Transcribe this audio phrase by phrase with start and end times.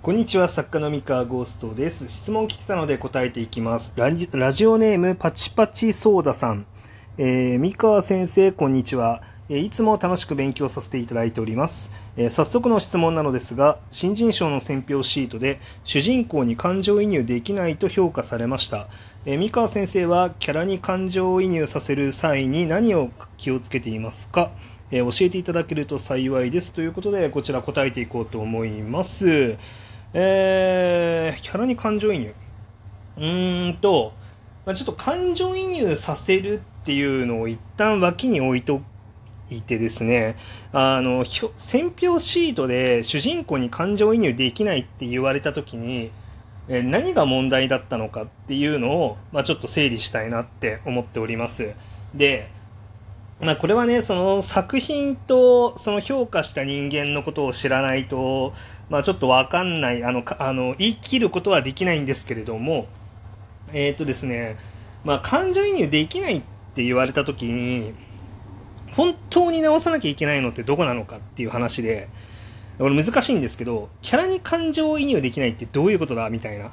[0.00, 2.06] こんにちは、作家の三河ゴーストです。
[2.06, 3.92] 質問来てたので答えていきます。
[3.96, 6.66] ラジラジオネーム、パチパチソーダさん。
[7.18, 9.22] えー、三河先生、こんにちは。
[9.50, 11.90] えいつも楽しく勉強させていただいております。
[12.16, 18.86] え早速の質問なのですが、新人賞の選評シートで、主人公に感情移入できないと評価されました。
[19.26, 24.52] えー三河先生は、キャラに感情移入させる際に何を気をつけていますか？
[24.92, 26.72] え教えていただけると幸いです。
[26.72, 29.56] ということで、こちら答えていこうと思います。
[30.14, 32.34] えー、キャラに感情移入。
[33.18, 34.12] うーんと、
[34.64, 38.80] まあ、ちょっと感情移入させるっていうのを一旦脇に置いと
[39.50, 40.36] いてですね、
[40.72, 41.24] あの、
[41.56, 46.10] 選評シートで主人公に感情移入できないって言われた時に、
[46.68, 51.72] え何が問題だったのかっていうのを、まあ、ちょっと整理したいなって思っております。
[52.14, 52.50] で、
[53.40, 58.52] まあ、これはね、その作品とその評価した人間のことを知らないと、
[58.90, 62.86] まあ、ちょっとわかんない、あの、あの、言い切ることはできないんですけれども、
[63.72, 64.56] えっ、とですね、
[65.04, 66.42] まあ、感情移入できないっ
[66.74, 67.92] て言われたときに、
[68.92, 72.08] 本当に直さなきゃいけないのってどこなのかっていう話で、
[72.78, 76.72] これ難しいんですけど、キャラに感情移入できないってどういうことだみたいな。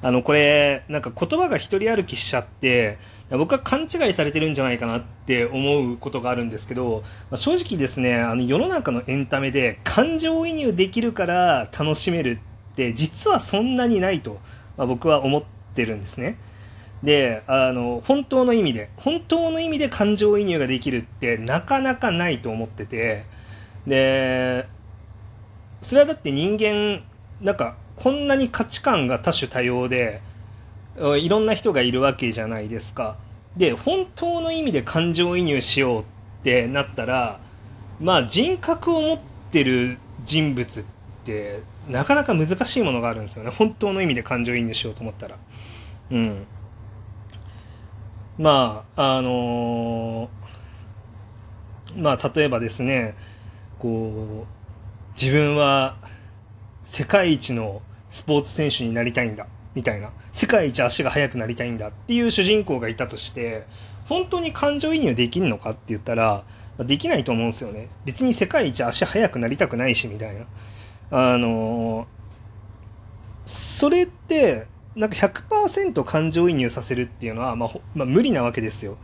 [0.00, 2.98] あの、これ、なんか言葉が一人歩きしちゃって、
[3.30, 12.40] 僕は勘違いされてるんじゃないかなって思うことがあるんですけど、まあ正直ですね、あの世の中のエンタメで感情移入できるから楽しめる
[12.72, 14.38] って実はそんなにないと、
[14.78, 15.42] まあ僕は思っ
[15.74, 16.38] てるんですね。
[17.02, 23.24] で、あの、本当の意味で、本当の意味で感情移入ができるってなかなかないと思ってて、
[23.86, 24.66] で、
[25.82, 27.02] それはだって人間、
[27.40, 30.22] なんか、こんなに価値観が多種多様で、
[31.18, 33.16] いろんな人がいるわけじゃないですか。
[33.56, 36.04] で、本当の意味で感情移入しようっ
[36.44, 37.40] てなったら、
[38.00, 39.18] まあ人格を持っ
[39.50, 40.84] てる人物っ
[41.24, 43.50] て、なかなか難しいものがあるんですよね。
[43.50, 45.36] 本当の意味で感情移入しようと思ったら。
[46.12, 46.46] うん。
[48.38, 50.38] まあ、あのー
[51.96, 53.16] まあ例えばですね、
[53.80, 55.96] こう、自分は
[56.88, 60.10] 世界一のスポーツ選手になりたいんだみたいな。
[60.32, 63.64] 世界一足が速くなりたいんだっていう主人公がいたとして
[64.08, 66.44] 本当に感情移入できるのかって言ったら
[66.78, 67.88] できないと思うんですよね。
[68.04, 70.46] 別に世界一足速くなりたくないしみたいな。
[71.10, 72.06] あの
[73.44, 78.96] それってなんか100%感情移入させるっていうのは、まあまあ、無理なわけですよ。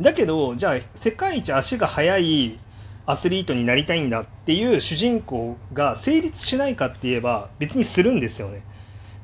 [0.00, 2.58] だけどじゃあ世界一足が速い
[3.06, 8.62] アスリートになりたいんだっていう主人公が成立しないかって言えば別にするんですよね。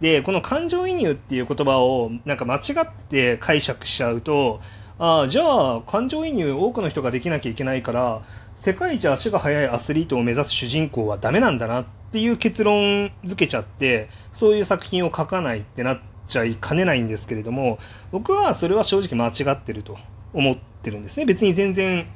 [0.00, 4.60] で、この感情移入っていう言葉をなんか間違って解釈しちゃうと、
[4.98, 8.22] ああ、じゃあ感情移入多くの人ができなきゃいけないから、
[8.56, 17.78] 世界一足が速いアスリートを目指す主人公はダメなんだなっていう結論付けちゃって、そういう作品を書かないってなっちゃいかねないんですけれども、
[18.10, 19.98] 僕はそれは正直間違ってると
[20.32, 21.25] 思ってるんですね。
[21.25, 22.06] 別に全然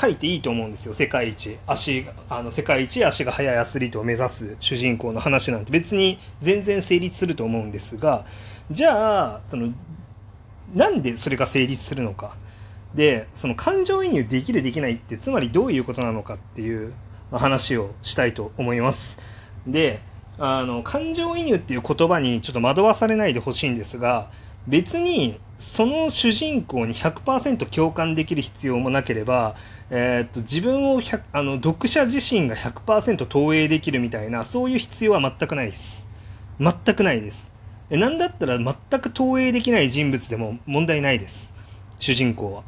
[0.00, 1.58] 書いていいと思うんですよ世界一。
[1.66, 8.24] 足あの世界一足が速いアスリートを目指す主人公の話なんて別に全然成立すると思うんですが
[8.70, 9.72] じゃあその
[10.74, 12.36] なんでそれが成立するのか。
[12.94, 16.92] でその感情移入できるできないってつまりどういうことなのかっていう
[17.30, 19.16] 話をしたいと思います。
[19.66, 20.00] で
[20.38, 24.30] あの感情移入っていう言葉にちょっと惑わされないでほしいんですが
[24.68, 29.56] 別にその主人公に100%共感できる必要もなければ、
[29.90, 31.00] えーっと自分を
[31.32, 36.04] あの読者自身が100%投影できるみたいなそういう必要は全くないです。
[36.58, 37.50] 全くないです。
[37.90, 41.52] えなんだったら全く投影できない人物でも問題ないです。
[41.98, 42.62] 主人公は。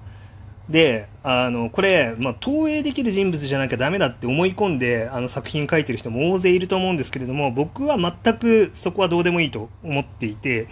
[0.69, 10.69] であのこれ、まあ、投影できる人物じゃなきゃダメだって思い込んであの作品書いてる人も大勢いると思うんですけれども僕は全くそこはどうでもいいと思っていて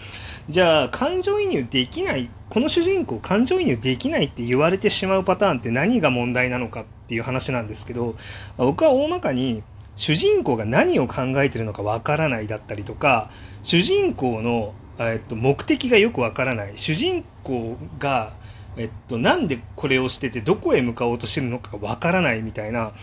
[0.49, 8.15] じゃあ感情移入できないこの主人公感情移入できないって言われてしまうパターンって何が問題なのかっていう話なんですけど
[8.57, 9.61] 僕は大まかに
[9.95, 13.29] 主人公が何を考えてるのかわからないだったりとか
[13.63, 16.73] 主人公の、えっと、目的がよくわからない。
[16.75, 18.33] 主人公が
[18.77, 22.93] えっと、なんでこれをしててどこへ向かおうとしてるのかがわからないみたいな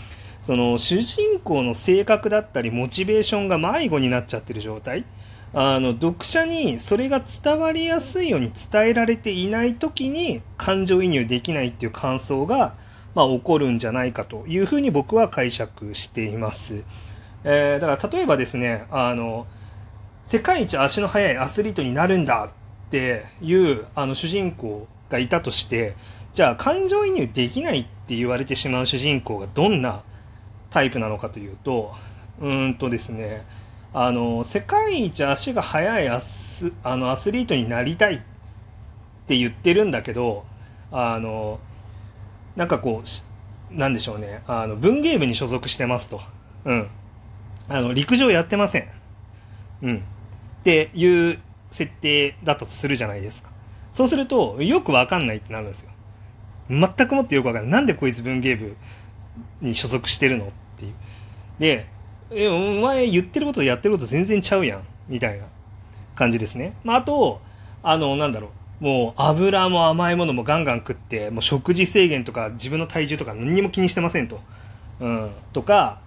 [0.40, 5.04] その主人公の性格だったりモチベーションが迷子になっちゃってる状態。
[5.52, 12.76] あの読者にそれが伝わりやすいように伝えられていない時に感情移入できないっていう感想が、
[13.16, 16.84] まあ、起こるんじゃないかというふうに僕は解釈しています、
[17.42, 19.48] えーだから例えばですねあの
[20.24, 22.50] 世界一足の速いアスリートになるんだ
[22.86, 25.96] っていうあの主人公がいたとして
[26.32, 30.02] じゃあ感情移入できないって言われてしまう主人公がどんな
[30.70, 31.92] タイプなのかというと
[32.40, 33.44] うんとですね
[33.92, 38.20] あの世界一足が速いアスあのアスリートになりたいっ
[39.26, 40.44] て言ってるんだけど
[40.92, 41.58] あの
[42.56, 46.20] なんかこうなんでしょうねあの文芸部に所属してますと、
[46.64, 46.88] うん、
[47.68, 48.88] あの陸上やってません、
[49.82, 49.96] うん、
[50.60, 51.38] っていう
[51.70, 53.50] 設定だったとするじゃないですか。
[53.92, 55.90] そうするとよくわかんないってなるんですよ
[56.68, 58.76] 全くもってよくわかんないなんでこいつ文芸部
[59.60, 60.94] に所属してるのっていう
[61.58, 61.86] で
[62.32, 64.82] え、お前言ってることやってること全然ちゃうやん。
[65.08, 65.46] みたいな
[66.14, 66.76] 感じですね。
[66.84, 67.40] まあ、あと、
[67.82, 68.50] あの、なんだろ
[68.80, 68.84] う。
[68.84, 74.40] もう油も甘いものもガンガン食って、もう食事制限とか自分の体重とか何にも気にしてませんと。
[75.00, 75.30] うん。
[75.52, 76.00] とか、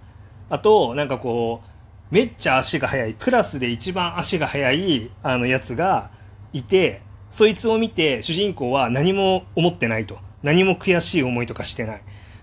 [0.48, 1.62] あと、なんかこ
[2.10, 6.10] う、めっちゃ足が速い、クラスで一番足が速い、あの、やつが
[6.52, 7.02] いて、
[7.36, 10.18] そいつを見て主人公は何も思ってないと。
[10.44, 12.02] 何も悔しい思いとかしてない。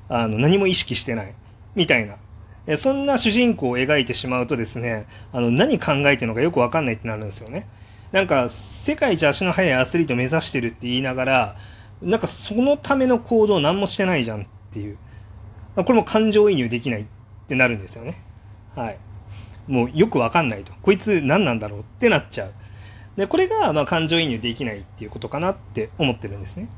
[0.10, 1.34] あの、何も意識してない。
[1.76, 2.78] みたいな。
[2.78, 7.68] そんな主人公を描いてしまうとですね、あの、何考えてるのかよくわかんないってなるんですよね。
[8.12, 11.56] なんか、世界一足の速いアスリート目指してるって言いながら、
[12.02, 14.98] なんかそのための行動何もしてないじゃんっていう。
[15.76, 17.06] これも感情移入できないっ
[17.48, 18.22] てなるんですよね。
[18.76, 18.98] はい。
[19.68, 20.74] もうよくわかんないと。
[20.82, 22.54] こいつ何なんだろうってなっちゃう。
[23.22, 26.70] で、これが、まあ、感情移入できないっていうことかなって思ってるんですね。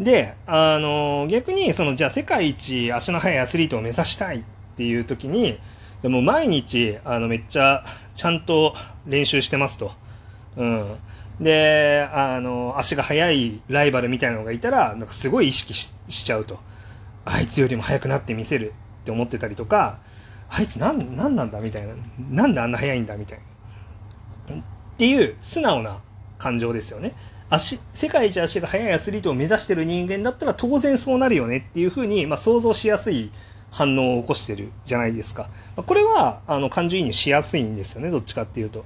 [0.00, 4.42] で、あの、逆に、その、じゃあ世界一足の速いアスリートを目指したいっ
[4.78, 5.58] ていう時に
[6.02, 7.84] でも毎日あのめっちゃ
[8.14, 8.76] ちゃんと
[9.06, 9.90] 練習してますと。
[10.56, 10.96] うん、
[11.40, 16.58] であの足が速いライバルみたいなのがいたらなんかすごい意識しちゃうと
[17.24, 18.72] あいつよりも速くなってみせる
[19.02, 19.98] って思ってたりとか
[20.48, 21.94] あいつ何なんなんだみたいな
[22.30, 23.44] なんであんな速いんだみたいな
[24.98, 26.00] っていう素直な
[26.38, 27.14] 感情ですよね
[27.50, 33.30] 足世界一足が速いアスリートを目指してる人間だったら当然そうなるよねっていうふうに、まあ、想像しやすい
[33.70, 35.50] 反応を起こしてるじゃないですか。
[35.76, 38.84] これは、あの、感情移入しやすいんですよね、どっちかっていうと。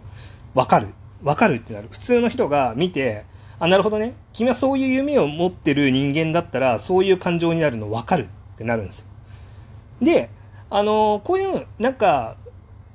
[0.55, 0.89] わかる。
[1.23, 1.89] わかるってなる。
[1.91, 3.25] 普通の人が見て、
[3.59, 4.15] あ、なるほどね。
[4.33, 9.07] 君はそういう夢を持ってる人間だったら、そういう感情になるのわかるってなるんですよ。
[10.03, 10.31] で、
[10.69, 12.37] あの、こういう、なんか、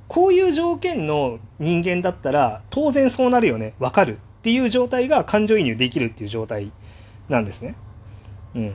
[0.08, 3.74] こういう条件の人間だったら、当然そうなるよね。
[3.80, 4.20] わかる。
[4.40, 6.72] っていう状態が感情移入できるっていう状態
[7.28, 7.76] なんですね。
[8.56, 8.74] うん。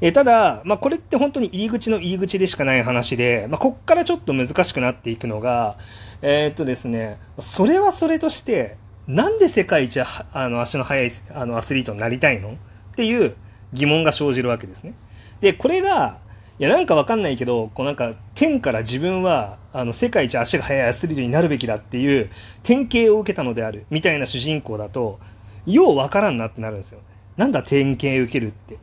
[0.00, 5.76] えただ、まあ、これって本当に入り口の入り口でしかない話で、まあ、こっからちょっと難しくなっていくのが、
[6.22, 12.50] えー、っとですね、それはそれとして、なんで世界一あの足の速いあのアスリートになりたいの
[12.92, 13.36] っていう
[13.72, 14.94] 疑問が生じるわけですね。
[15.40, 16.18] で、これが、
[16.58, 22.30] いや、なんかわかんないけど、こうなんか、天から自分は、あの、世界一足が速いアスリートになるべきだっていう、
[22.64, 25.20] 典型を受けたのである、みたいな主人公だと、
[25.66, 27.00] ようわからんなってなるんですよ。
[27.36, 28.78] なんだ典型受けるって。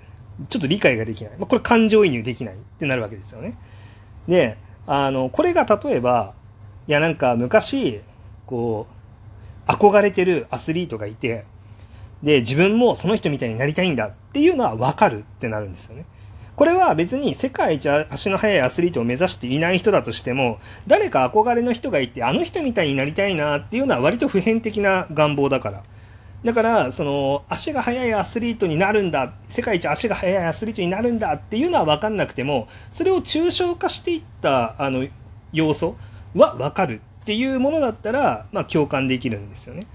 [0.50, 1.34] ちょっと理解ができない。
[1.38, 3.58] まあ、これ感情移入できないってなるわけですよね。
[4.28, 4.58] で、
[4.88, 6.34] あの、これが例えば、
[6.88, 8.02] いやなんか昔、
[8.46, 8.88] こ
[9.68, 11.46] う、憧れてるアスリートがいて、
[12.24, 16.06] で、自分もその人みたいになりたいんだっていうのはわかるってなるんですよね。
[16.56, 25.84] これは別に世界一足の速いアスリートを目指していない人だとしても、誰か憧れの人がいて、あの人みたいになりたいなっていうのは割と普遍的な願望だから。
[26.46, 35.08] だから、その、足が速いアスリートになるんだ、世界一足が速いアスリートになるんだっていうのは分かんなくても、それを抽象化していった、あの、
[35.52, 35.98] 要素
[36.36, 39.88] は分かるっていうものだったら、まあ、共感できるんですよね。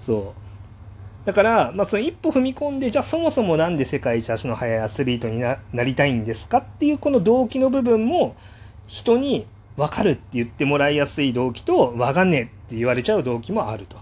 [0.00, 0.45] そう。
[1.26, 8.36] だから、まあ、その一歩踏み込んで、じゃあそもそもなんで世界一足の速いアスリートになりたいんですかっていうこの動機の部分も、
[8.86, 9.44] 人に
[9.76, 13.96] 分かるって言ってもらいやすい動機と、分かんねえって言われちゃう動機もあると。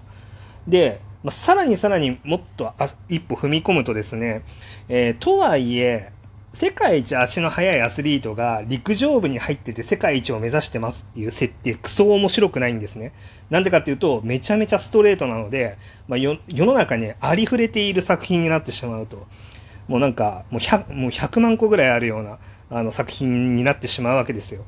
[0.69, 2.71] で、まあ、さらにさらにもっと
[3.09, 4.43] 一歩踏み込むとですね、
[4.91, 6.13] えー、とはいえ、
[6.55, 13.13] 世界一足の速いアスリートが陸上部に入ってて世界一を目指してますっていう設定、クソ面白くないんですね。
[13.51, 19.27] なんでかっていうと、めちゃめちゃストレートなので、まあ、世の中にありふれている作品になってしまうと、
[19.89, 22.39] もうなんか、もう 100, もう100万個ぐらいあるような
[22.71, 24.65] あの作品になってしまうわけですよ。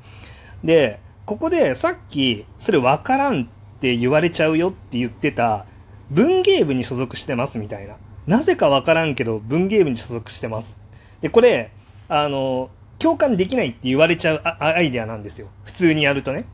[0.64, 3.47] で、ここでさっき、それわからんっ
[3.78, 5.66] て言われちゃうよって言ってた、
[6.11, 7.95] 文芸部に所属してますみたいな。
[8.26, 10.76] なぜかわからんけど、文芸部に所属してます。
[11.21, 11.71] で、これ、
[12.08, 15.48] あの、共感できないって言われちゃうアイデアなんですよ。
[15.64, 16.46] 普通にやるとね。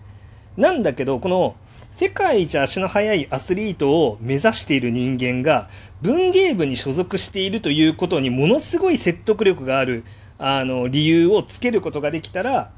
[0.56, 1.56] なんだけど、この、
[1.92, 5.68] 世界一足の速いアスリートを目指している人間が、
[6.00, 10.04] 文芸部に所属しているということにものすごい説得力がある、
[10.38, 12.72] あの、理由をつけることができたら、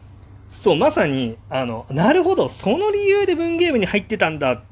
[0.50, 4.62] そう、まさに、あの、なるほど、その理由で文芸部に入ってたんだっ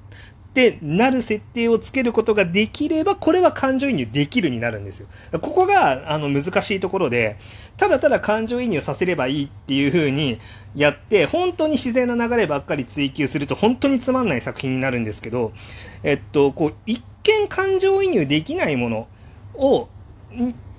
[0.53, 5.07] ってなる設定をつけることができれば、これは感情移入できるになるんですよ。
[5.33, 7.39] ここが、あの、難しいところで、
[7.79, 10.41] ただただ感情移入させればいいっていう風に
[10.75, 15.53] やって、本当に自然な流ればっかり追求すると、本当につまんない作品になるんですけど、
[16.03, 19.09] えっと、こう、一見感情移入できないもの
[19.55, 19.89] を、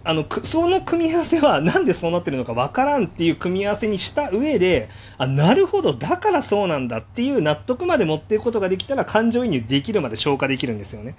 [0.05, 11.15] あの、その組み合わせはなんでそうなってるのかわからんっていう組み合わせにした上で、あ、なるほど、だからそうなんだっていう納得まで持っていくことができたら感情移入できるまで消化できるんですよね。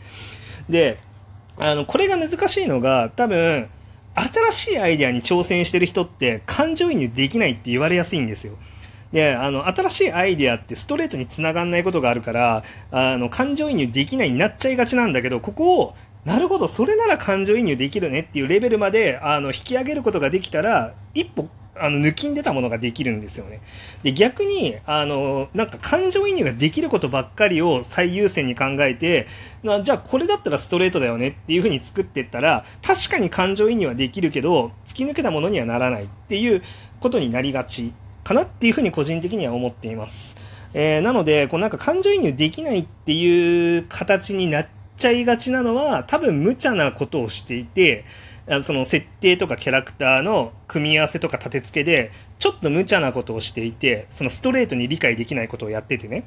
[0.69, 0.99] で、
[1.57, 3.69] あの、これが難しいのが、多分、
[4.15, 8.55] 新しいアイデアに挑戦してる人って感情移入できないって言われやすいんですよ。
[9.13, 23.61] で、あの、新しいアイデアってストレートに繋がんないことがあるから、あの、感情移入できないになっちゃいがちなんだけど、ここをなるほど、それなら感情移入できるねっていうレベルまで、あの、引き上げることができたら、一歩、あの、抜きん出たものができるんですよね。
[24.03, 29.27] で、逆に、あの、なんか感情移入ができることばっかりを最優先に考えて、
[29.63, 36.63] まあ、じゃあこれだったらストレートだよねっていう風に作っていったら、確かに感情移入はできるけど、突き抜けたものにはならないっていう
[37.01, 40.37] ことになりがちかなっていう風に個人的には思っています。
[40.73, 48.07] えー、なので、こうなんか感情移入できないっていう形になって、ちゃいがちなのは、多分無茶なことをしていて、
[48.63, 56.25] その設定とかキャラクターの組み合わせとか立て付けで、ちょっと無茶なことをしていて、そのストレートに理解できないことをやっててね。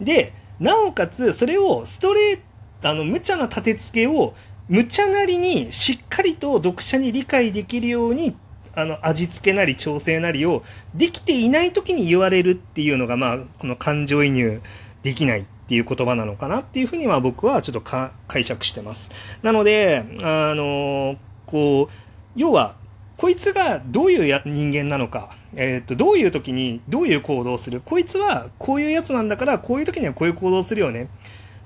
[0.00, 2.36] で、なおかつ、それをストレー
[2.82, 4.34] ト、あの、無茶な立て付けを、
[4.68, 8.36] 無茶なりにしっかりと読者に理解できるように、
[8.76, 10.62] あの、味付けなり調整なりを
[10.94, 14.62] できていない時に言われるっていうのが、まあ、この感情移入
[15.02, 17.80] できないていう言葉なのかなっていうふうには僕はちょっと
[18.26, 19.08] 解釈してます。
[19.44, 21.14] なので、あの、
[21.46, 21.94] こう、
[22.34, 22.74] 要は、
[23.16, 31.04] こいつがどういうや人間なのか、えっ、と、どういう時にどういう行動をする、こいつはこういうやつなんだから、こういう時にはこういう行動をするよね。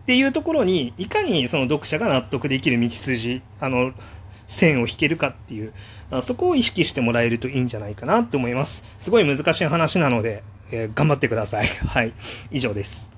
[0.03, 3.93] っていうところに、いかにその読者が納得できる道筋、あの、
[4.49, 5.73] 線を引けるかっていう、
[6.23, 8.85] そこを意識してもらえるといいんじゃないかなって思います。
[8.99, 11.67] すごい難しい話なので、えー、頑張ってください。
[11.67, 12.13] はい。
[12.51, 13.09] 以上です。